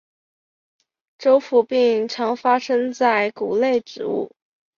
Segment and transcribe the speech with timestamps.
[1.19, 4.31] 轴腐病常发生在谷类植物。